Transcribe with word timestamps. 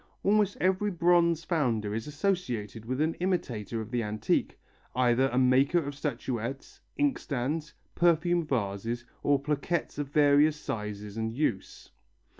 Almost 0.23 0.57
every 0.59 0.89
bronze 0.89 1.43
founder 1.43 1.93
is 1.93 2.07
associated 2.07 2.85
with 2.85 3.01
an 3.01 3.13
imitator 3.19 3.81
of 3.81 3.91
the 3.91 4.01
antique, 4.01 4.57
either 4.95 5.27
a 5.29 5.37
maker 5.37 5.77
of 5.77 5.93
statuettes, 5.93 6.79
inkstands, 6.99 7.73
perfume 7.93 8.43
vases, 8.43 9.05
or 9.21 9.37
plaquettes 9.39 9.99
of 9.99 10.07
various 10.09 10.55
sizes 10.59 11.17
and 11.17 11.31
use. 11.31 11.91